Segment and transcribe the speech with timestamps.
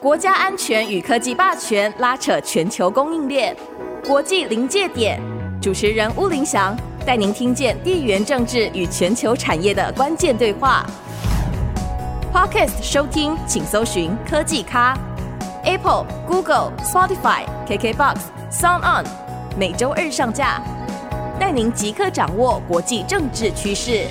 [0.00, 3.54] 国家安全与科技霸权拉扯全球供应链，
[4.06, 5.20] 国际临界点。
[5.60, 6.74] 主持人巫林祥
[7.04, 10.86] 带您听见地缘政治与全球产业的关键对话。
[12.32, 14.96] Podcast 收听，请搜寻科技咖
[15.64, 18.16] ，Apple、Google、Spotify、KKBox、
[18.50, 19.04] Sound On，
[19.58, 20.62] 每周二上架，
[21.38, 24.06] 带您即刻掌握国际政治趋势。